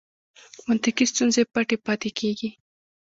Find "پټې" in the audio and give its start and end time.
1.53-1.77